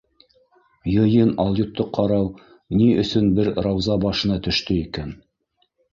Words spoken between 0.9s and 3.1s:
Йыйын алйотто ҡарау ни